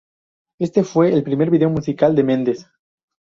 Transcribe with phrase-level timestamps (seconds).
[0.57, 2.67] Este fue el primer vídeo musical de Mendes.